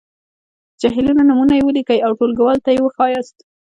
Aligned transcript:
د 0.73 0.75
جهیلونو 0.81 1.21
نومونويې 1.29 1.63
ولیکئ 1.67 1.99
او 2.05 2.11
ټولګیوالو 2.17 2.63
ته 2.65 2.69
یې 2.75 2.79
وښایاست. 2.83 3.37